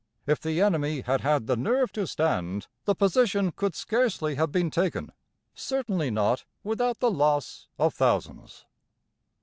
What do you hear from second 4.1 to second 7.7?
have been taken; certainly not without the loss